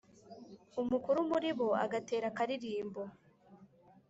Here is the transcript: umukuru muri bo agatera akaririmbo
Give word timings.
umukuru 0.81 1.19
muri 1.31 1.49
bo 1.57 1.69
agatera 1.85 2.25
akaririmbo 2.31 3.01